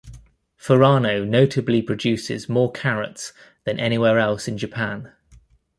[0.59, 3.33] Furano notably produces more carrots
[3.65, 5.11] than anywhere else in Japan.